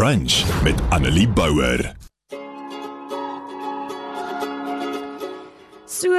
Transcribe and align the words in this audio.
Brunch 0.00 0.62
met 0.62 0.80
Annelie 0.88 1.28
Bouwer. 1.28 1.92
So 5.84 6.16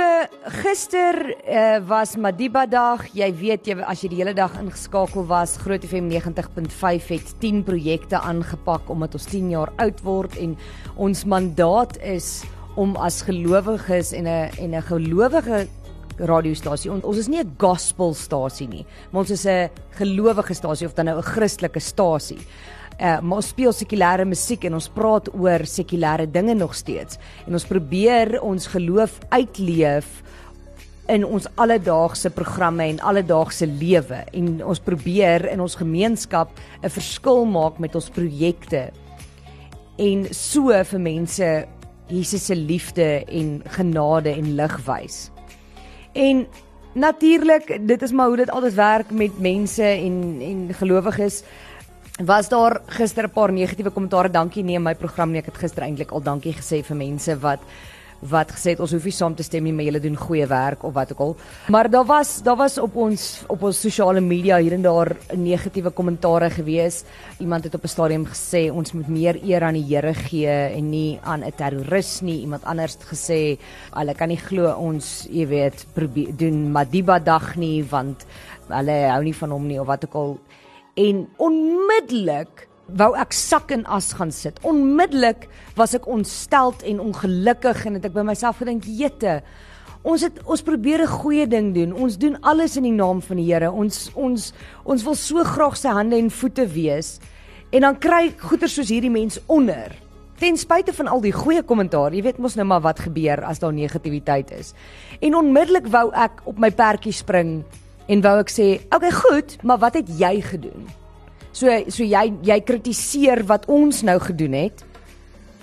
gister 0.62 1.16
uh, 1.50 1.80
was 1.88 2.14
Madiba 2.16 2.68
dag. 2.70 3.08
Jy 3.18 3.32
weet 3.40 3.66
jy 3.66 3.80
as 3.82 4.04
jy 4.04 4.12
die 4.12 4.20
hele 4.20 4.36
dag 4.38 4.54
ingeskakel 4.62 5.26
was, 5.26 5.56
Groot 5.64 5.82
FM 5.82 6.12
90.5 6.14 7.10
het 7.10 7.32
10 7.42 7.64
projekte 7.66 8.22
aangepak 8.22 8.92
omdat 8.94 9.18
ons 9.18 9.26
10 9.32 9.50
jaar 9.56 9.72
oud 9.82 10.04
word 10.06 10.38
en 10.38 10.54
ons 11.02 11.24
mandaat 11.26 11.98
is 12.06 12.44
om 12.78 12.94
as 13.02 13.24
gelowiges 13.26 14.14
en 14.14 14.30
'n 14.30 14.52
en 14.62 14.76
'n 14.78 14.90
gelowige 14.94 15.66
radiostasie. 16.20 16.92
Ons, 16.92 17.04
ons 17.04 17.18
is 17.18 17.28
nie 17.28 17.42
'n 17.42 17.56
gospelstasie 17.58 18.68
nie, 18.68 18.86
maar 19.10 19.22
ons 19.26 19.32
is 19.32 19.46
'n 19.48 19.72
gelowige 19.98 20.54
stasie 20.54 20.86
of 20.86 20.94
dan 20.94 21.06
nou 21.06 21.18
'n 21.18 21.34
Christelike 21.34 21.80
stasie 21.80 22.38
uh, 23.00 23.20
maar 23.22 23.42
ons 23.42 23.52
speel 23.54 23.74
sekulêre 23.74 24.26
musiek 24.26 24.64
en 24.68 24.74
ons 24.74 24.90
praat 24.94 25.30
oor 25.34 25.66
sekulêre 25.66 26.28
dinge 26.32 26.54
nog 26.58 26.76
steeds. 26.76 27.20
En 27.48 27.54
ons 27.58 27.68
probeer 27.68 28.40
ons 28.42 28.68
geloof 28.68 29.20
uitleef 29.30 30.22
in 31.12 31.26
ons 31.26 31.48
alledaagse 31.60 32.30
programme 32.30 32.86
en 32.88 33.00
alledaagse 33.00 33.68
lewe. 33.68 34.24
En 34.34 34.66
ons 34.66 34.80
probeer 34.80 35.50
in 35.52 35.62
ons 35.62 35.76
gemeenskap 35.76 36.50
'n 36.84 36.90
verskil 36.90 37.46
maak 37.46 37.80
met 37.80 37.96
ons 37.96 38.10
projekte. 38.10 38.92
En 39.98 40.28
so 40.34 40.84
vir 40.84 41.00
mense 41.00 41.68
Jesus 42.08 42.46
se 42.46 42.56
liefde 42.56 43.24
en 43.28 43.62
genade 43.66 44.30
en 44.30 44.56
lig 44.56 44.78
wys. 44.86 45.32
En 46.14 46.48
natuurlik, 46.94 47.88
dit 47.88 48.02
is 48.02 48.12
maar 48.12 48.28
hoe 48.28 48.38
dit 48.38 48.50
altyd 48.50 48.74
werk 48.74 49.12
met 49.12 49.40
mense 49.40 49.84
en 49.84 50.42
en 50.42 50.74
gelowiges 50.74 51.44
was 52.26 52.50
daar 52.50 52.82
gister 52.88 53.24
'n 53.24 53.32
paar 53.32 53.52
negatiewe 53.52 53.92
kommentare. 53.92 54.30
Dankie 54.30 54.64
nee 54.64 54.80
my 54.80 54.96
program 54.96 55.32
nie. 55.32 55.40
Ek 55.40 55.46
het 55.46 55.58
gister 55.58 55.84
eintlik 55.84 56.12
al 56.12 56.22
dankie 56.22 56.54
gesê 56.54 56.84
vir 56.84 56.98
mense 56.98 57.40
wat 57.40 57.60
wat 58.22 58.52
gesê 58.54 58.76
het 58.76 58.80
ons 58.80 58.92
hoef 58.94 59.06
nie 59.08 59.12
saam 59.12 59.36
te 59.36 59.44
stem 59.44 59.64
nie, 59.64 59.74
maar 59.74 59.88
julle 59.88 60.00
doen 60.00 60.16
goeie 60.16 60.46
werk 60.46 60.84
of 60.84 60.94
wat 60.94 61.12
ook 61.12 61.20
al. 61.20 61.36
Maar 61.74 61.90
daar 61.90 62.06
was 62.06 62.42
daar 62.44 62.56
was 62.56 62.78
op 62.78 62.96
ons 62.96 63.44
op 63.48 63.64
ons 63.64 63.82
sosiale 63.82 64.22
media 64.22 64.60
hier 64.62 64.74
en 64.74 64.82
daar 64.82 65.16
negatiewe 65.34 65.90
kommentare 65.90 66.50
gewees. 66.50 67.04
Iemand 67.40 67.64
het 67.64 67.76
op 67.76 67.84
'n 67.84 67.88
stadium 67.88 68.26
gesê 68.26 68.72
ons 68.72 68.94
moet 68.94 69.08
meer 69.08 69.40
eer 69.44 69.64
aan 69.64 69.74
die 69.74 69.96
Here 69.96 70.14
gee 70.14 70.48
en 70.48 70.90
nie 70.90 71.20
aan 71.24 71.44
'n 71.44 71.54
terroris 71.56 72.22
nie. 72.22 72.42
Iemand 72.42 72.64
anders 72.64 72.94
het 72.94 73.04
gesê 73.04 73.58
hulle 73.94 74.14
kan 74.14 74.28
nie 74.28 74.38
glo 74.38 74.72
ons, 74.76 75.28
jy 75.30 75.48
weet, 75.48 75.86
probeer 75.94 76.38
doen 76.38 76.72
Madiba 76.72 77.20
dag 77.20 77.56
nie 77.56 77.84
want 77.84 78.26
hulle 78.68 79.10
hou 79.10 79.24
nie 79.24 79.36
van 79.36 79.50
hom 79.50 79.68
nie 79.68 79.80
of 79.80 79.88
wat 79.88 80.06
ook 80.06 80.14
al 80.14 80.40
en 81.00 81.28
onmiddellik 81.38 82.68
wou 82.98 83.12
ek 83.16 83.34
sak 83.36 83.72
en 83.72 83.86
as 83.88 84.12
gaan 84.18 84.32
sit. 84.36 84.60
Onmiddellik 84.68 85.48
was 85.78 85.96
ek 85.96 86.08
ontsteld 86.12 86.84
en 86.88 87.00
ongelukkig 87.04 87.86
en 87.88 88.00
het 88.00 88.08
ek 88.10 88.16
by 88.16 88.26
myself 88.28 88.60
gedink, 88.60 88.84
"Jette, 88.86 89.42
ons 90.04 90.22
het 90.22 90.44
ons 90.44 90.62
probeer 90.62 91.02
'n 91.02 91.08
goeie 91.08 91.48
ding 91.48 91.74
doen. 91.74 91.94
Ons 91.94 92.18
doen 92.18 92.38
alles 92.42 92.76
in 92.78 92.84
die 92.84 92.92
naam 92.92 93.22
van 93.22 93.38
die 93.38 93.54
Here. 93.54 93.72
Ons 93.72 94.12
ons 94.16 94.54
ons 94.84 95.04
wil 95.04 95.16
so 95.16 95.44
graag 95.44 95.78
sy 95.78 95.90
hande 95.90 96.18
en 96.18 96.30
voete 96.30 96.68
wees." 96.68 97.20
En 97.72 97.82
dan 97.82 97.98
kry 98.00 98.34
goeie 98.38 98.68
soos 98.68 98.90
hierdie 98.90 99.12
mens 99.12 99.40
onder. 99.48 99.96
Ten 100.42 100.58
spyte 100.58 100.94
van 100.94 101.08
al 101.08 101.22
die 101.22 101.32
goeie 101.32 101.62
kommentaar, 101.64 102.14
jy 102.14 102.22
weet 102.22 102.38
mos 102.38 102.56
nou 102.56 102.66
maar 102.66 102.82
wat 102.82 103.00
gebeur 103.00 103.44
as 103.46 103.60
daar 103.60 103.74
negativiteit 103.74 104.52
is. 104.52 104.74
En 105.22 105.36
onmiddellik 105.36 105.88
wou 105.88 106.12
ek 106.12 106.42
op 106.50 106.60
my 106.60 106.72
perdjie 106.72 107.14
spring 107.14 107.64
en 108.12 108.22
wou 108.22 108.38
ek 108.40 108.52
sê, 108.52 108.82
"Oké, 108.92 108.96
okay, 108.96 109.12
goed, 109.12 109.58
maar 109.64 109.80
wat 109.80 109.94
het 109.94 110.08
jy 110.20 110.42
gedoen?" 110.42 110.88
So 111.52 111.68
so 111.92 112.04
jy 112.04 112.34
jy 112.48 112.60
kritiseer 112.64 113.44
wat 113.48 113.68
ons 113.72 114.02
nou 114.08 114.20
gedoen 114.20 114.54
het. 114.54 114.84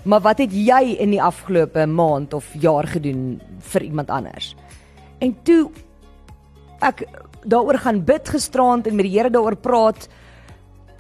Maar 0.05 0.21
wat 0.25 0.39
het 0.39 0.53
jy 0.53 0.97
in 1.01 1.11
die 1.11 1.23
afgelope 1.23 1.87
maand 1.87 2.35
of 2.37 2.47
jaar 2.61 2.87
gedoen 2.87 3.41
vir 3.73 3.83
iemand 3.83 4.11
anders? 4.11 4.55
En 5.19 5.35
toe 5.43 5.71
ek 6.81 7.03
daaroor 7.49 7.79
gaan 7.83 8.05
bid 8.05 8.29
gisterand 8.29 8.87
en 8.87 8.97
met 8.97 9.09
die 9.09 9.17
Here 9.17 9.31
daaroor 9.31 9.57
praat, 9.57 10.09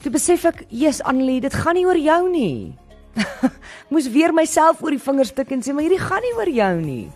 toe 0.03 0.13
besef 0.13 0.45
ek, 0.45 0.65
"Jesus 0.69 1.03
Annelie, 1.03 1.41
dit 1.41 1.55
gaan 1.55 1.75
nie 1.75 1.87
oor 1.87 1.99
jou 1.99 2.31
nie." 2.31 2.77
Moes 3.91 4.09
weer 4.09 4.33
myself 4.33 4.83
oor 4.83 4.91
die 4.91 5.03
vingers 5.03 5.33
tik 5.33 5.53
en 5.53 5.63
sê, 5.63 5.73
"Maar 5.73 5.83
hierdie 5.83 6.07
gaan 6.07 6.23
nie 6.23 6.37
oor 6.37 6.49
jou 6.49 6.81
nie." 6.81 7.11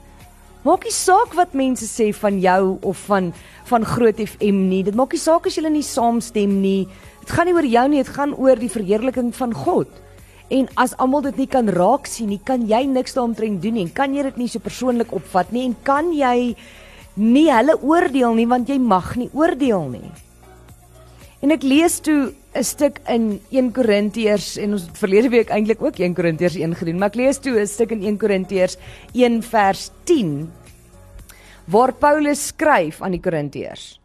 Maak 0.62 0.84
nie 0.86 0.94
saak 0.94 1.32
wat 1.34 1.56
mense 1.58 1.88
sê 1.90 2.12
van 2.14 2.36
jou 2.38 2.76
of 2.86 3.00
van 3.08 3.32
van 3.66 3.86
Groot 3.86 4.20
FM 4.22 4.68
nie. 4.68 4.84
Dit 4.86 4.94
maak 4.94 5.10
nie 5.10 5.18
saak 5.18 5.48
as 5.48 5.56
jy 5.58 5.66
nie 5.66 5.82
saamstem 5.82 6.60
nie. 6.62 6.86
Dit 7.22 7.32
gaan 7.34 7.48
nie 7.50 7.54
oor 7.56 7.66
jou 7.66 7.82
nie, 7.90 8.02
dit 8.02 8.12
gaan 8.14 8.34
oor 8.38 8.60
die 8.60 8.70
verheerliking 8.70 9.32
van 9.34 9.54
God. 9.58 9.90
En 10.54 10.68
as 10.78 10.94
almal 11.02 11.24
dit 11.26 11.40
nie 11.42 11.48
kan 11.50 11.66
raak 11.66 12.06
sien 12.06 12.30
nie, 12.30 12.38
kan 12.38 12.62
jy 12.68 12.84
niks 12.86 13.16
daaromtrent 13.16 13.58
doen 13.62 13.74
nie. 13.74 13.88
Kan 13.90 14.14
jy 14.14 14.22
dit 14.28 14.38
nie 14.38 14.48
so 14.52 14.62
persoonlik 14.62 15.10
opvat 15.16 15.50
nie 15.50 15.64
en 15.66 15.74
kan 15.82 16.12
jy 16.14 16.54
nie 17.18 17.48
hulle 17.50 17.74
oordeel 17.82 18.38
nie 18.38 18.46
want 18.46 18.70
jy 18.70 18.78
mag 18.78 19.16
nie 19.18 19.30
oordeel 19.34 19.88
nie. 19.96 20.12
En 21.42 21.50
ek 21.50 21.66
lees 21.66 21.98
toe 22.06 22.30
'n 22.54 22.64
stuk 22.64 23.00
in 23.08 23.40
1 23.50 23.72
Korintiërs 23.72 24.56
en 24.60 24.72
ons 24.76 24.84
verlede 24.92 25.30
week 25.32 25.48
eintlik 25.50 25.82
ook 25.82 25.98
1 25.98 26.14
Korintiërs 26.14 26.56
1 26.60 26.74
gedoen, 26.76 26.98
maar 26.98 27.08
ek 27.08 27.16
lees 27.16 27.38
toe 27.38 27.60
'n 27.60 27.66
stuk 27.66 27.90
in 27.92 28.02
1 28.02 28.18
Korintiërs 28.18 28.76
1 29.14 29.42
vers 29.42 29.90
10 30.04 30.50
waar 31.66 31.92
Paulus 31.94 32.46
skryf 32.46 33.02
aan 33.02 33.16
die 33.16 33.20
Korintiërs. 33.20 34.00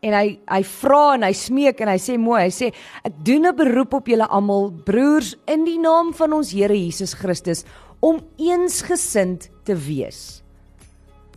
En 0.00 0.14
hy 0.14 0.38
hy 0.46 0.62
vra 0.62 1.14
en 1.14 1.22
hy 1.22 1.32
smeek 1.32 1.80
en 1.80 1.88
hy 1.88 1.98
sê 1.98 2.18
mooi, 2.18 2.42
hy 2.42 2.50
sê 2.54 2.72
ek 3.04 3.14
doen 3.24 3.46
'n 3.46 3.56
beroep 3.56 3.94
op 3.94 4.06
julle 4.06 4.28
almal 4.28 4.70
broers 4.84 5.34
in 5.46 5.64
die 5.64 5.78
naam 5.78 6.14
van 6.14 6.32
ons 6.32 6.52
Here 6.52 6.74
Jesus 6.74 7.14
Christus 7.14 7.64
om 8.00 8.20
eensgesind 8.38 9.50
te 9.64 9.74
wees. 9.74 10.42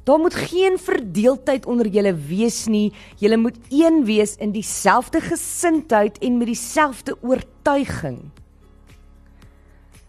Daar 0.03 0.19
moet 0.19 0.33
geen 0.33 0.77
verdeeldheid 0.79 1.65
onder 1.65 1.87
julle 1.87 2.15
wees 2.15 2.65
nie. 2.65 2.93
Julle 3.17 3.37
moet 3.37 3.57
een 3.69 4.05
wees 4.05 4.35
in 4.35 4.51
dieselfde 4.51 5.21
gesindheid 5.21 6.17
en 6.17 6.37
met 6.37 6.47
dieselfde 6.47 7.17
oortuiging. 7.21 8.19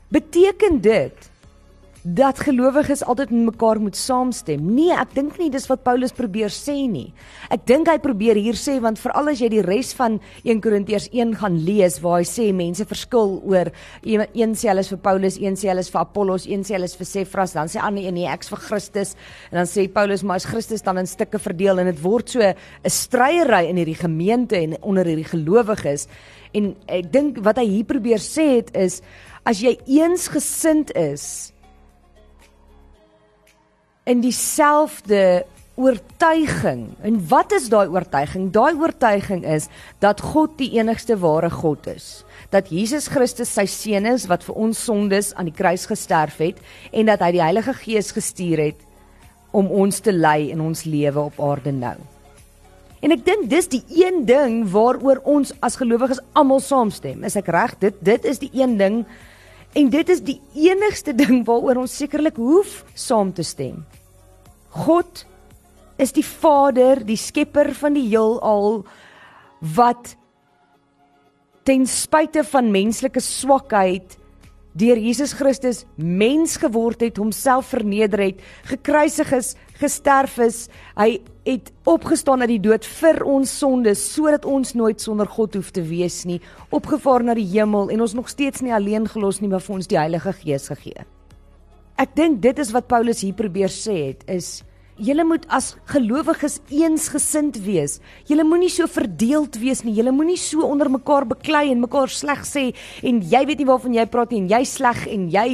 Beteken 0.09 0.81
dit 0.81 1.32
dat 2.03 2.41
gelowiges 2.43 3.05
altyd 3.07 3.31
met 3.31 3.45
mekaar 3.55 3.79
moet 3.81 3.97
saamstem. 3.97 4.63
Nee, 4.75 4.91
ek 4.91 5.15
dink 5.15 5.37
nie 5.39 5.51
dis 5.55 5.69
wat 5.71 5.85
Paulus 5.87 6.11
probeer 6.15 6.51
sê 6.51 6.75
nie. 6.91 7.13
Ek 7.55 7.63
dink 7.69 7.87
hy 7.87 7.95
probeer 8.03 8.39
hier 8.43 8.59
sê 8.59 8.81
want 8.83 8.99
veral 8.99 9.31
as 9.31 9.39
jy 9.43 9.53
die 9.53 9.63
res 9.63 9.93
van 9.95 10.19
1 10.43 10.63
Korintiërs 10.65 11.07
1 11.15 11.37
gaan 11.39 11.61
lees 11.63 12.01
waar 12.03 12.19
hy 12.19 12.27
sê 12.27 12.49
mense 12.57 12.87
verskil 12.91 13.39
oor 13.47 13.71
een 14.03 14.57
sê 14.59 14.73
hulle 14.73 14.83
is 14.83 14.91
vir 14.91 15.03
Paulus, 15.05 15.39
een 15.39 15.55
sê 15.59 15.71
hulle 15.71 15.87
is 15.87 15.93
vir 15.95 16.03
Apollos, 16.03 16.49
een 16.51 16.67
sê 16.67 16.75
hulle 16.75 16.91
is 16.91 16.99
vir 16.99 17.11
Cephas, 17.13 17.55
dan 17.55 17.71
sê 17.71 17.79
ander 17.79 18.03
een 18.03 18.19
nee, 18.19 18.27
ek's 18.27 18.51
vir 18.51 18.65
Christus 18.67 19.15
en 19.53 19.61
dan 19.61 19.71
sê 19.71 19.87
Paulus 19.93 20.27
maar 20.27 20.43
is 20.43 20.49
Christus 20.51 20.83
dan 20.83 20.99
in 20.99 21.07
stukke 21.07 21.39
verdeel 21.39 21.85
en 21.85 21.93
dit 21.93 22.03
word 22.03 22.35
so 22.35 22.43
'n 22.43 22.91
stryery 22.91 23.69
in 23.71 23.79
hierdie 23.79 24.03
gemeente 24.03 24.57
en 24.57 24.77
onder 24.83 25.07
hierdie 25.07 25.31
gelowiges. 25.31 26.09
En 26.53 26.75
ek 26.89 27.13
dink 27.13 27.39
wat 27.39 27.59
hy 27.59 27.67
hier 27.67 27.85
probeer 27.85 28.19
sê 28.19 28.59
het 28.59 28.75
is 28.75 29.03
as 29.45 29.61
jy 29.63 29.79
eensgesind 29.87 30.91
is 30.97 31.52
in 34.05 34.21
dieselfde 34.21 35.45
oortuiging. 35.75 36.87
En 37.01 37.17
wat 37.29 37.53
is 37.53 37.69
daai 37.73 37.89
oortuiging? 37.89 38.51
Daai 38.53 38.75
oortuiging 38.77 39.45
is 39.45 39.69
dat 39.99 40.21
God 40.21 40.59
die 40.61 40.71
enigste 40.77 41.17
ware 41.19 41.51
God 41.51 41.87
is. 41.87 42.25
Dat 42.53 42.69
Jesus 42.69 43.09
Christus 43.09 43.53
sy 43.55 43.65
seun 43.71 44.07
is 44.11 44.27
wat 44.29 44.45
vir 44.45 44.59
ons 44.69 44.85
sondes 44.85 45.33
aan 45.35 45.49
die 45.49 45.57
kruis 45.57 45.87
gesterf 45.89 46.37
het 46.43 46.61
en 46.93 47.09
dat 47.09 47.25
hy 47.25 47.33
die 47.39 47.45
Heilige 47.45 47.75
Gees 47.81 48.13
gestuur 48.13 48.61
het 48.61 48.89
om 49.53 49.69
ons 49.73 50.01
te 50.01 50.13
lei 50.13 50.51
in 50.53 50.61
ons 50.61 50.85
lewe 50.85 51.29
op 51.31 51.41
aarde 51.41 51.73
nou. 51.73 51.97
En 53.03 53.11
ek 53.11 53.25
dink 53.27 53.49
dis 53.51 53.67
die 53.73 53.83
een 53.99 54.23
ding 54.29 54.61
waaroor 54.71 55.25
ons 55.27 55.51
as 55.65 55.77
gelowiges 55.81 56.21
almal 56.39 56.61
saamstem. 56.63 57.25
Is 57.27 57.37
ek 57.41 57.51
reg? 57.51 57.75
Dit 57.81 57.99
dit 58.05 58.29
is 58.29 58.39
die 58.45 58.53
een 58.55 58.77
ding 58.79 59.03
En 59.73 59.89
dit 59.89 60.09
is 60.13 60.21
die 60.25 60.39
enigste 60.69 61.15
ding 61.17 61.45
waaroor 61.49 61.85
ons 61.85 61.97
sekerlik 61.97 62.37
hoef 62.37 62.83
saam 62.95 63.33
te 63.33 63.45
stem. 63.47 63.85
God 64.73 65.25
is 66.01 66.13
die 66.13 66.25
Vader, 66.25 67.01
die 67.05 67.21
skepper 67.21 67.73
van 67.77 67.97
die 67.97 68.09
heelal 68.09 68.83
wat 69.77 70.17
ten 71.69 71.87
spyte 71.87 72.43
van 72.45 72.73
menslike 72.75 73.23
swakheid 73.23 74.19
deur 74.77 74.97
Jesus 74.97 75.35
Christus 75.37 75.83
mens 75.97 76.57
geword 76.61 77.05
het, 77.05 77.21
homself 77.21 77.75
verneder 77.75 78.25
het, 78.25 78.41
gekruisig 78.71 79.33
is, 79.37 79.53
gesterf 79.77 80.39
is, 80.41 80.65
hy 80.97 81.21
het 81.47 81.73
opgestaan 81.91 82.45
uit 82.45 82.55
die 82.55 82.63
dood 82.63 82.87
vir 82.87 83.23
ons 83.27 83.51
sondes 83.59 84.03
sodat 84.15 84.47
ons 84.47 84.75
nooit 84.79 85.01
sonder 85.03 85.27
God 85.27 85.57
hoef 85.59 85.73
te 85.75 85.83
wees 85.83 86.23
nie, 86.29 86.39
opgevaar 86.71 87.25
na 87.27 87.35
die 87.39 87.49
hemel 87.51 87.91
en 87.91 88.05
ons 88.05 88.15
nog 88.15 88.31
steeds 88.31 88.63
nie 88.63 88.75
alleen 88.75 89.09
gelos 89.11 89.41
nie, 89.43 89.51
maar 89.51 89.65
vir 89.65 89.79
ons 89.81 89.91
die 89.91 89.99
Heilige 89.99 90.35
Gees 90.43 90.69
gegee. 90.71 91.07
Ek 91.99 92.15
dink 92.19 92.41
dit 92.43 92.59
is 92.63 92.71
wat 92.75 92.89
Paulus 92.91 93.23
hier 93.25 93.35
probeer 93.39 93.73
sê 93.73 93.99
het 94.13 94.23
is 94.31 94.61
julle 95.03 95.25
moet 95.27 95.45
as 95.51 95.73
gelowiges 95.91 96.59
eensgesind 96.71 97.57
wees. 97.65 97.97
Julle 98.29 98.45
moenie 98.47 98.71
so 98.71 98.87
verdeeld 98.91 99.57
wees 99.59 99.83
nie. 99.87 99.95
Julle 99.97 100.13
moenie 100.15 100.39
so 100.39 100.67
onder 100.67 100.91
mekaar 100.93 101.27
beklei 101.27 101.71
en 101.73 101.83
mekaar 101.83 102.13
sleg 102.13 102.45
sê 102.47 102.69
en 103.03 103.19
jy 103.25 103.43
weet 103.49 103.63
nie 103.63 103.69
waarvan 103.71 103.97
jy 103.97 104.07
praat 104.13 104.35
nie 104.35 104.43
en 104.45 104.51
jy 104.53 104.63
sleg 104.69 105.03
en 105.11 105.27
jy 105.33 105.47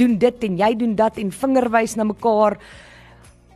doen 0.00 0.18
dit 0.18 0.46
en 0.48 0.58
jy 0.64 0.72
doen 0.82 0.96
dat 0.98 1.18
en 1.20 1.34
vingerwys 1.34 1.98
na 1.98 2.08
mekaar 2.08 2.58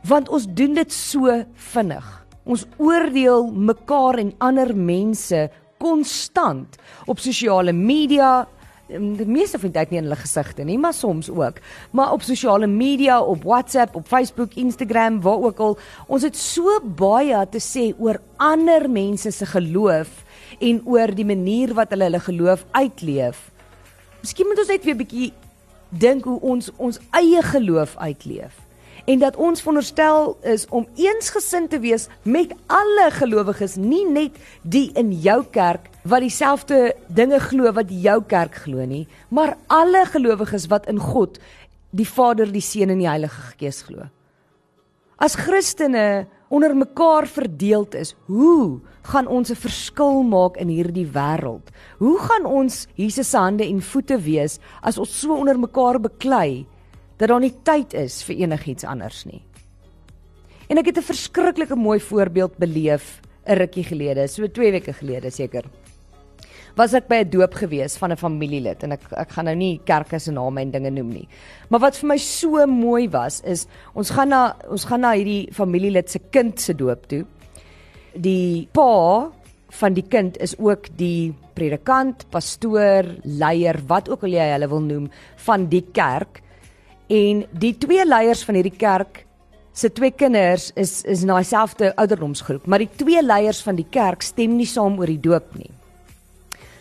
want 0.07 0.29
ons 0.29 0.47
doen 0.47 0.73
dit 0.73 0.91
so 0.91 1.43
vinnig. 1.73 2.25
Ons 2.43 2.65
oordeel 2.77 3.51
mekaar 3.51 4.19
en 4.19 4.33
ander 4.37 4.75
mense 4.75 5.49
konstant 5.79 6.77
op 7.07 7.19
sosiale 7.19 7.73
media, 7.73 8.47
Ehm, 8.93 9.13
die 9.15 9.25
meeste 9.25 9.57
van 9.59 9.71
die 9.71 9.79
tyd 9.79 9.91
nie 9.91 9.99
in 10.01 10.07
hulle 10.09 10.19
gesigte 10.19 10.63
nie, 10.67 10.77
maar 10.77 10.93
soms 10.93 11.29
ook. 11.31 11.61
Maar 11.91 12.11
op 12.11 12.21
sosiale 12.21 12.67
media, 12.67 13.21
op 13.21 13.43
WhatsApp, 13.43 13.95
op 13.95 14.07
Facebook, 14.07 14.53
Instagram, 14.53 15.21
waar 15.21 15.39
ook 15.39 15.59
al, 15.59 15.77
ons 16.07 16.23
het 16.23 16.37
so 16.37 16.79
baie 16.83 17.39
te 17.49 17.61
sê 17.63 17.93
oor 17.97 18.19
ander 18.37 18.89
mense 18.89 19.31
se 19.31 19.45
geloof 19.45 20.23
en 20.59 20.81
oor 20.85 21.15
die 21.15 21.25
manier 21.25 21.73
wat 21.73 21.95
hulle 21.95 22.09
hulle 22.09 22.19
geloof 22.19 22.65
uitleef. 22.71 23.49
Miskien 24.21 24.47
moet 24.47 24.59
ons 24.59 24.67
net 24.67 24.83
weer 24.83 24.95
'n 24.95 24.97
bietjie 24.97 25.31
dink 25.89 26.23
hoe 26.23 26.39
ons 26.41 26.69
ons 26.77 26.99
eie 27.11 27.41
geloof 27.41 27.95
uitleef 27.97 28.59
en 29.05 29.19
dat 29.19 29.35
ons 29.35 29.61
veronderstel 29.61 30.37
is 30.47 30.65
om 30.71 30.87
eensgesind 30.95 31.69
te 31.73 31.79
wees 31.83 32.07
met 32.23 32.53
alle 32.71 33.09
gelowiges, 33.11 33.75
nie 33.75 34.05
net 34.07 34.37
die 34.61 34.89
in 34.99 35.11
jou 35.23 35.41
kerk 35.51 35.89
wat 36.07 36.23
dieselfde 36.23 36.93
dinge 37.07 37.39
glo 37.43 37.71
wat 37.75 37.91
jou 37.91 38.19
kerk 38.27 38.63
glo 38.65 38.85
nie, 38.87 39.05
maar 39.29 39.57
alle 39.67 40.05
gelowiges 40.11 40.69
wat 40.71 40.87
in 40.91 41.01
God, 41.03 41.39
die 41.91 42.07
Vader, 42.07 42.49
die 42.49 42.63
Seun 42.63 42.93
en 42.93 43.03
die 43.03 43.09
Heilige 43.09 43.53
Gees 43.59 43.83
glo. 43.87 44.07
As 45.17 45.35
Christene 45.39 46.25
onder 46.53 46.73
mekaar 46.75 47.27
verdeeld 47.27 47.95
is, 47.95 48.15
hoe 48.27 48.79
gaan 49.03 49.27
ons 49.27 49.49
'n 49.51 49.55
verskil 49.55 50.23
maak 50.23 50.57
in 50.57 50.67
hierdie 50.67 51.07
wêreld? 51.07 51.71
Hoe 51.99 52.19
gaan 52.19 52.45
ons 52.45 52.87
Jesus 52.95 53.29
se 53.29 53.37
hande 53.37 53.63
en 53.63 53.81
voete 53.81 54.17
wees 54.17 54.59
as 54.81 54.97
ons 54.97 55.19
so 55.19 55.33
onder 55.33 55.59
mekaar 55.59 55.99
beklei 55.99 56.65
dat 57.17 57.29
daar 57.29 57.39
nie 57.39 57.53
tyd 57.63 57.93
is 57.93 58.21
vir 58.23 58.35
enigiets 58.35 58.83
anders 58.83 59.25
nie. 59.25 59.41
En 60.69 60.77
ek 60.77 60.85
het 60.85 60.97
'n 60.97 61.11
verskriklike 61.11 61.75
mooi 61.75 61.99
voorbeeld 61.99 62.57
beleef 62.57 63.21
'n 63.45 63.57
rukkie 63.57 63.83
gelede, 63.83 64.27
so 64.27 64.47
2 64.47 64.71
weke 64.71 64.93
gelede 64.93 65.29
seker. 65.31 65.63
Was 66.75 66.93
ek 66.93 67.07
by 67.07 67.15
'n 67.21 67.29
doop 67.29 67.53
gewees 67.53 67.97
van 67.97 68.11
'n 68.11 68.17
familielid 68.17 68.83
en 68.83 68.91
ek 68.91 69.01
ek 69.11 69.29
gaan 69.31 69.45
nou 69.45 69.55
nie 69.55 69.81
kerke 69.85 70.19
se 70.19 70.31
name 70.31 70.61
en 70.61 70.71
dinge 70.71 70.89
noem 70.89 71.09
nie. 71.09 71.27
Maar 71.69 71.79
wat 71.79 71.97
vir 71.97 72.07
my 72.07 72.17
so 72.17 72.65
mooi 72.65 73.09
was 73.09 73.41
is 73.41 73.67
ons 73.93 74.09
gaan 74.09 74.29
na 74.29 74.55
ons 74.69 74.85
gaan 74.85 75.01
na 75.01 75.13
hierdie 75.13 75.51
familielid 75.51 76.09
se 76.09 76.19
kind 76.31 76.59
se 76.59 76.73
doop 76.73 77.07
toe. 77.07 77.25
Die 78.15 78.67
pa 78.71 79.31
van 79.69 79.93
die 79.93 80.07
kind 80.07 80.37
is 80.37 80.55
ook 80.59 80.87
die 80.97 81.33
predikant, 81.53 82.25
pastoor, 82.29 83.05
leier, 83.23 83.79
wat 83.87 84.09
ook 84.09 84.23
al 84.23 84.29
jy 84.29 84.51
hulle 84.51 84.69
wil 84.69 84.81
noem 84.81 85.09
van 85.45 85.67
die 85.69 85.85
kerk 85.93 86.41
en 87.13 87.43
die 87.51 87.75
twee 87.77 88.05
leiers 88.07 88.41
van 88.47 88.57
hierdie 88.57 88.77
kerk 88.79 89.23
se 89.73 89.89
twee 89.89 90.13
kinders 90.13 90.71
is 90.77 91.01
is 91.09 91.23
in 91.25 91.31
daai 91.33 91.45
selfde 91.45 91.91
ouderdomsgroep, 91.97 92.65
maar 92.69 92.81
die 92.81 92.91
twee 92.97 93.21
leiers 93.21 93.61
van 93.65 93.77
die 93.77 93.87
kerk 93.89 94.25
stem 94.25 94.57
nie 94.57 94.69
saam 94.69 94.99
oor 95.01 95.09
die 95.09 95.21
doop 95.21 95.55
nie. 95.57 95.71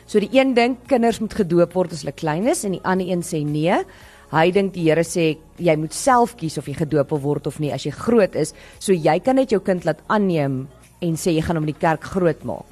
So 0.06 0.20
die 0.20 0.32
een 0.36 0.52
dink 0.56 0.84
kinders 0.90 1.22
moet 1.22 1.34
gedoop 1.36 1.72
word 1.76 1.94
as 1.94 2.02
hulle 2.04 2.12
klein 2.16 2.48
is 2.52 2.66
en 2.68 2.76
die 2.76 2.84
ander 2.84 3.08
een 3.08 3.24
sê 3.24 3.40
nee. 3.48 3.80
Hy 4.32 4.46
dink 4.52 4.72
die 4.72 4.86
Here 4.88 5.04
sê 5.04 5.34
jy 5.60 5.74
moet 5.76 5.96
self 5.96 6.36
kies 6.40 6.58
of 6.60 6.68
jy 6.68 6.76
gedoop 6.78 7.12
wil 7.12 7.20
word 7.24 7.48
of 7.48 7.58
nie 7.60 7.72
as 7.72 7.84
jy 7.84 7.92
groot 7.96 8.36
is, 8.36 8.54
so 8.80 8.92
jy 8.92 9.18
kan 9.24 9.36
net 9.36 9.52
jou 9.52 9.60
kind 9.60 9.84
laat 9.88 10.00
aanneem 10.12 10.66
en 11.02 11.18
sê 11.20 11.36
jy 11.36 11.44
gaan 11.44 11.60
hom 11.60 11.68
in 11.68 11.74
die 11.74 11.80
kerk 11.80 12.04
groot 12.14 12.44
maak. 12.48 12.68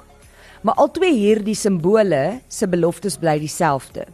Maar 0.61 0.77
albei 0.81 1.11
hierdie 1.13 1.57
simbole 1.57 2.41
se 2.49 2.69
beloftes 2.69 3.17
bly 3.21 3.39
dieselfde. 3.41 4.05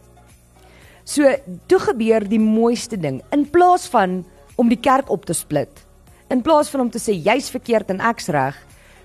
So 1.08 1.24
toe 1.70 1.78
gebeur 1.80 2.26
die 2.28 2.40
mooiste 2.42 2.98
ding. 3.00 3.22
In 3.32 3.46
plaas 3.48 3.86
van 3.88 4.20
om 4.60 4.68
die 4.68 4.80
kerk 4.80 5.08
op 5.08 5.24
te 5.24 5.36
split, 5.36 5.84
in 6.28 6.42
plaas 6.44 6.68
van 6.68 6.84
om 6.84 6.90
te 6.92 7.00
sê 7.00 7.14
jy's 7.16 7.48
verkeerd 7.54 7.94
en 7.94 8.02
ek's 8.10 8.28
reg, 8.34 8.56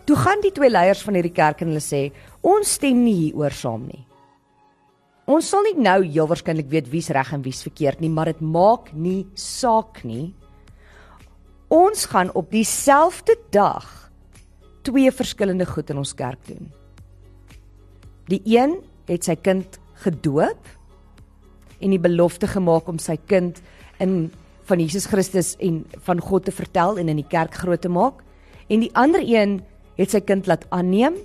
toe 0.04 0.18
gaan 0.20 0.42
die 0.44 0.52
twee 0.52 0.72
leiers 0.72 1.04
van 1.06 1.16
hierdie 1.16 1.36
kerk 1.36 1.62
en 1.64 1.72
hulle 1.72 1.84
sê 1.84 2.10
ons 2.44 2.76
stem 2.76 3.06
nie 3.06 3.16
hieroor 3.22 3.56
saam 3.56 3.86
nie. 3.88 4.02
Ons 5.32 5.54
sal 5.54 5.64
nie 5.64 5.78
nou 5.80 6.02
heel 6.04 6.28
waarskynlik 6.28 6.68
weet 6.74 6.90
wie's 6.92 7.08
reg 7.16 7.32
en 7.32 7.46
wie's 7.46 7.64
verkeerd 7.64 8.02
nie, 8.04 8.12
maar 8.12 8.34
dit 8.34 8.42
maak 8.44 8.92
nie 8.92 9.24
saak 9.40 10.02
nie. 10.04 10.34
Ons 11.72 12.10
gaan 12.12 12.34
op 12.36 12.52
dieselfde 12.52 13.38
dag 13.56 13.88
twee 14.84 15.12
verskillende 15.16 15.70
goed 15.70 15.94
in 15.94 16.04
ons 16.04 16.12
kerk 16.12 16.42
doen. 16.50 16.68
Die 18.28 18.42
een 18.44 18.82
het 19.08 19.24
sy 19.24 19.38
kind 19.40 19.80
gedoop 20.04 20.68
en 21.84 21.94
die 21.94 22.02
belofte 22.02 22.48
gemaak 22.48 22.88
om 22.88 23.00
sy 23.02 23.18
kind 23.28 23.60
in 24.04 24.32
van 24.70 24.80
Jesus 24.80 25.10
Christus 25.12 25.54
en 25.60 25.82
van 26.08 26.22
God 26.24 26.48
te 26.48 26.54
vertel 26.56 26.98
en 27.02 27.12
in 27.12 27.20
die 27.20 27.28
kerk 27.28 27.58
groot 27.60 27.82
te 27.84 27.92
maak. 27.92 28.22
En 28.72 28.80
die 28.80 28.92
ander 28.96 29.20
een 29.20 29.60
het 30.00 30.14
sy 30.16 30.24
kind 30.24 30.48
laat 30.48 30.64
aanneem 30.72 31.18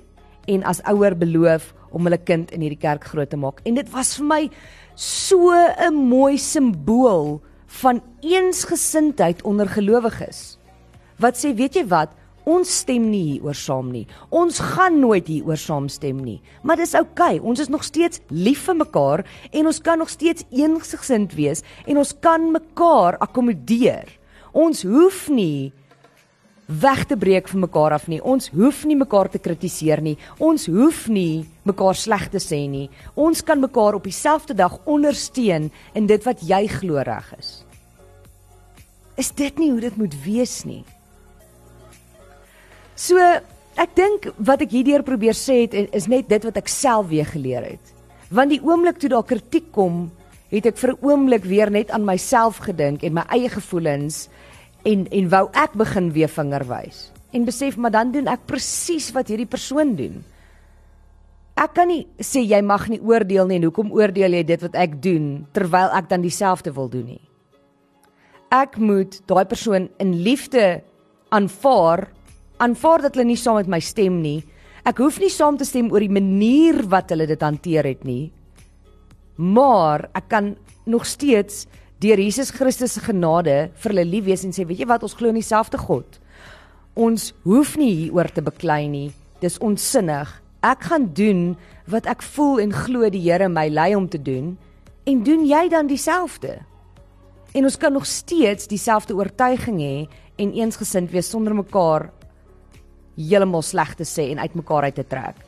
en 0.50 0.64
as 0.66 0.82
ouer 0.90 1.14
beloof 1.18 1.70
om 1.94 2.08
hulle 2.08 2.18
kind 2.18 2.50
in 2.52 2.64
hierdie 2.64 2.80
kerk 2.80 3.06
groot 3.12 3.30
te 3.30 3.38
maak. 3.38 3.62
En 3.64 3.78
dit 3.78 3.88
was 3.94 4.16
vir 4.18 4.26
my 4.26 4.42
so 4.94 5.52
'n 5.54 5.94
mooi 5.94 6.36
simbool 6.38 7.40
van 7.82 8.02
eensgesindheid 8.20 9.42
onder 9.42 9.68
gelowiges. 9.68 10.58
Wat 11.18 11.36
sê, 11.36 11.54
weet 11.54 11.74
jy 11.74 11.86
wat? 11.86 12.10
Ons 12.48 12.70
stem 12.80 13.10
nie 13.12 13.34
hieroor 13.34 13.56
saam 13.58 13.90
nie. 13.92 14.06
Ons 14.32 14.60
gaan 14.64 14.96
nooit 15.02 15.26
hieroor 15.28 15.60
saamstem 15.60 16.22
nie. 16.24 16.38
Maar 16.64 16.80
dis 16.80 16.94
oukei. 16.96 17.36
Okay. 17.36 17.40
Ons 17.44 17.60
is 17.60 17.68
nog 17.68 17.84
steeds 17.84 18.22
lief 18.32 18.64
vir 18.68 18.78
mekaar 18.80 19.24
en 19.52 19.68
ons 19.68 19.80
kan 19.84 20.00
nog 20.00 20.08
steeds 20.08 20.46
eensgesind 20.48 21.34
wees 21.36 21.64
en 21.84 22.00
ons 22.00 22.14
kan 22.24 22.48
mekaar 22.54 23.18
akkommodeer. 23.20 24.08
Ons 24.56 24.82
hoef 24.88 25.26
nie 25.28 25.72
weg 26.68 27.04
te 27.08 27.16
breek 27.16 27.48
van 27.48 27.64
mekaar 27.66 27.96
af 27.96 28.08
nie. 28.08 28.20
Ons 28.20 28.50
hoef 28.52 28.84
nie 28.88 28.96
mekaar 28.96 29.28
te 29.32 29.40
kritiseer 29.40 30.00
nie. 30.04 30.16
Ons 30.40 30.68
hoef 30.72 31.06
nie 31.12 31.46
mekaar 31.68 31.96
sleg 31.96 32.28
te 32.32 32.40
sê 32.40 32.64
nie. 32.68 32.88
Ons 33.16 33.44
kan 33.44 33.60
mekaar 33.60 33.96
op 33.96 34.04
dieselfde 34.08 34.56
dag 34.56 34.76
ondersteun 34.84 35.70
in 35.94 36.06
dit 36.08 36.28
wat 36.28 36.44
jy 36.44 36.66
glo 36.78 37.04
reg 37.04 37.32
is. 37.38 37.58
Is 39.18 39.32
dit 39.36 39.58
nie 39.58 39.72
hoe 39.72 39.82
dit 39.82 39.96
moet 39.98 40.14
wees 40.24 40.62
nie? 40.68 40.84
So 42.98 43.14
ek 43.78 43.94
dink 43.94 44.26
wat 44.42 44.64
ek 44.64 44.72
hierdeur 44.74 45.04
probeer 45.06 45.36
sê 45.38 45.62
het 45.62 45.94
is 45.94 46.08
net 46.10 46.26
dit 46.30 46.46
wat 46.48 46.56
ek 46.58 46.70
self 46.72 47.06
weer 47.12 47.28
geleer 47.30 47.62
het. 47.62 47.92
Want 48.34 48.50
die 48.50 48.62
oomblik 48.64 48.98
toe 48.98 49.12
daar 49.12 49.26
kritiek 49.26 49.70
kom, 49.72 50.08
het 50.50 50.66
ek 50.66 50.76
vir 50.76 50.92
'n 50.92 51.04
oomblik 51.06 51.44
weer 51.44 51.70
net 51.70 51.90
aan 51.90 52.04
myself 52.04 52.58
gedink 52.58 53.04
en 53.04 53.14
my 53.14 53.24
eie 53.30 53.48
gevoelens 53.48 54.28
en 54.84 55.06
en 55.12 55.28
wou 55.28 55.48
ek 55.54 55.72
begin 55.74 56.12
weer 56.12 56.28
vinger 56.28 56.64
wys. 56.66 57.12
En 57.32 57.44
besef 57.44 57.76
maar 57.76 57.90
dan 57.90 58.10
doen 58.10 58.26
ek 58.26 58.46
presies 58.46 59.12
wat 59.12 59.28
hierdie 59.28 59.46
persoon 59.46 59.94
doen. 59.94 60.24
Ek 61.56 61.74
kan 61.74 61.88
nie 61.88 62.06
sê 62.18 62.42
jy 62.42 62.62
mag 62.62 62.88
nie 62.88 63.00
oordeel 63.00 63.46
nie 63.46 63.56
en 63.56 63.64
hoekom 63.64 63.92
oordeel 63.92 64.32
jy 64.32 64.42
dit 64.42 64.60
wat 64.62 64.74
ek 64.74 65.02
doen 65.02 65.46
terwyl 65.52 65.90
ek 65.94 66.08
dan 66.08 66.20
dieselfde 66.20 66.72
wil 66.72 66.88
doen 66.88 67.06
nie. 67.06 67.20
Ek 68.50 68.76
moet 68.76 69.20
daai 69.26 69.44
persoon 69.44 69.88
in 69.98 70.22
liefde 70.22 70.82
aanvaar 71.28 72.08
aanvaar 72.62 73.06
dat 73.06 73.16
hulle 73.16 73.30
nie 73.30 73.38
saam 73.38 73.58
met 73.60 73.70
my 73.70 73.80
stem 73.82 74.20
nie. 74.22 74.42
Ek 74.86 75.00
hoef 75.02 75.18
nie 75.20 75.30
saam 75.32 75.58
te 75.58 75.66
stem 75.68 75.90
oor 75.92 76.02
die 76.04 76.12
manier 76.12 76.82
wat 76.90 77.12
hulle 77.12 77.26
dit 77.28 77.42
hanteer 77.42 77.86
het 77.86 78.06
nie. 78.08 78.30
Maar 79.38 80.08
ek 80.18 80.28
kan 80.32 80.54
nog 80.88 81.06
steeds 81.06 81.66
deur 82.02 82.18
Jesus 82.18 82.50
Christus 82.54 82.94
se 82.96 83.02
genade 83.02 83.70
vir 83.74 83.92
hulle 83.92 84.06
lief 84.06 84.26
wees 84.26 84.44
en 84.46 84.54
sê, 84.54 84.66
weet 84.66 84.82
jy 84.82 84.88
wat, 84.90 85.04
ons 85.06 85.14
glo 85.18 85.30
in 85.30 85.38
dieselfde 85.38 85.78
God. 85.82 86.18
Ons 86.98 87.32
hoef 87.44 87.76
nie 87.78 87.92
hieroor 88.04 88.30
te 88.34 88.42
beklei 88.42 88.86
nie. 88.90 89.08
Dis 89.42 89.58
onsinnig. 89.62 90.30
Ek 90.66 90.88
gaan 90.90 91.10
doen 91.14 91.42
wat 91.90 92.08
ek 92.10 92.24
voel 92.34 92.64
en 92.64 92.74
glo 92.74 93.06
die 93.10 93.22
Here 93.22 93.48
my 93.50 93.68
lei 93.70 93.92
om 93.94 94.08
te 94.10 94.18
doen 94.18 94.56
en 95.08 95.22
doen 95.24 95.46
jy 95.46 95.68
dan 95.72 95.88
dieselfde. 95.88 96.58
En 97.54 97.64
ons 97.64 97.78
kan 97.80 97.94
nog 97.94 98.06
steeds 98.06 98.68
dieselfde 98.68 99.14
oortuiging 99.16 99.78
hê 99.80 99.94
en 100.38 100.52
eensgesind 100.58 101.10
wees 101.14 101.30
sonder 101.30 101.54
mekaar 101.56 102.10
heeltemal 103.18 103.64
sleg 103.66 103.96
te 103.98 104.06
sê 104.06 104.30
en 104.32 104.42
uitmekaar 104.42 104.88
uit 104.88 104.98
te 105.00 105.06
trek. 105.06 105.44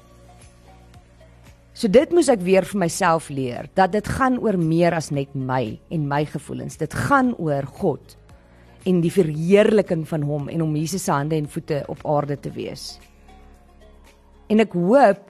So 1.73 1.89
dit 1.89 2.11
moes 2.13 2.29
ek 2.29 2.43
weer 2.45 2.67
vir 2.67 2.81
myself 2.83 3.31
leer 3.33 3.71
dat 3.79 3.95
dit 3.95 4.09
gaan 4.19 4.37
oor 4.43 4.59
meer 4.61 4.93
as 4.99 5.09
net 5.15 5.33
my 5.33 5.79
en 5.89 6.09
my 6.11 6.25
gevoelens. 6.29 6.77
Dit 6.77 6.93
gaan 7.07 7.33
oor 7.39 7.65
God 7.81 8.17
en 8.89 9.01
die 9.05 9.13
verheerliking 9.13 10.03
van 10.09 10.25
hom 10.27 10.51
en 10.53 10.65
om 10.65 10.77
Jesus 10.77 11.07
se 11.07 11.15
hande 11.15 11.39
en 11.39 11.49
voete 11.49 11.83
op 11.89 12.03
aarde 12.09 12.37
te 12.41 12.53
wees. 12.53 12.99
En 14.51 14.61
ek 14.61 14.75
hoop 14.75 15.23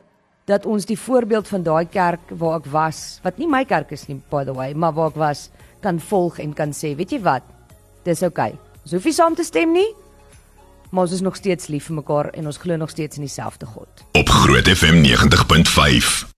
dat 0.51 0.67
ons 0.67 0.87
die 0.89 0.99
voorbeeld 0.99 1.47
van 1.51 1.63
daai 1.63 1.87
kerk 1.87 2.33
waar 2.41 2.59
ek 2.59 2.69
was, 2.73 3.21
wat 3.23 3.39
nie 3.39 3.47
my 3.51 3.63
kerk 3.69 3.93
is 3.95 4.09
nie 4.09 4.19
by 4.33 4.43
the 4.49 4.55
way, 4.57 4.73
maar 4.75 4.97
waar 4.97 5.13
ek 5.13 5.21
was, 5.21 5.49
kan 5.85 6.01
volg 6.11 6.41
en 6.43 6.55
kan 6.57 6.75
sê, 6.75 6.97
weet 6.99 7.15
jy 7.15 7.21
wat? 7.23 7.47
Dis 8.07 8.25
oukei. 8.27 8.51
Okay. 8.57 8.81
Ons 8.81 8.97
hoef 8.97 9.07
nie 9.07 9.15
saam 9.15 9.37
te 9.37 9.45
stem 9.47 9.75
nie, 9.77 9.87
maar 10.91 11.03
ons 11.03 11.13
is 11.13 11.21
nog 11.21 11.37
steeds 11.37 11.67
lief 11.67 11.85
vir 11.85 11.95
mekaar 11.95 12.29
en 12.31 12.47
ons 12.47 12.57
glo 12.57 12.77
nog 12.77 12.91
steeds 12.91 13.17
in 13.17 13.23
dieselfde 13.23 13.67
God. 13.67 13.89
Op 14.13 14.29
Groot 14.29 14.69
FM 14.69 15.03
90.5. 15.05 16.31